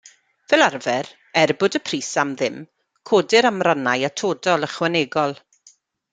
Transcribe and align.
Fel 0.51 0.61
arfer, 0.67 1.09
er 1.41 1.53
bod 1.63 1.77
y 1.79 1.81
pris 1.89 2.09
am 2.23 2.31
ddim, 2.39 2.57
codir 3.11 3.49
am 3.51 3.61
rannau 3.69 4.09
atodol, 4.11 4.69
ychwanegol. 4.71 5.39